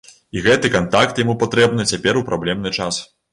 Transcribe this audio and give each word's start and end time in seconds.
І 0.37 0.41
гэты 0.45 0.71
кантакт 0.75 1.21
яму 1.23 1.35
патрэбны 1.43 1.85
цяпер 1.93 2.21
у 2.23 2.25
праблемны 2.31 2.73
час. 2.81 3.01